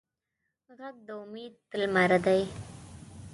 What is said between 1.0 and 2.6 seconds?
د امید لمر دی